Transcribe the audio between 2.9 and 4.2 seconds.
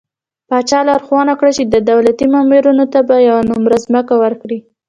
ته به يوه نمره ځمکه